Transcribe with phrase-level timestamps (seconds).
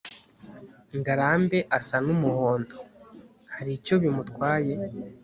[0.97, 2.77] ngarambe asa n'umuhondo.
[3.53, 4.73] hari icyo bimutwaye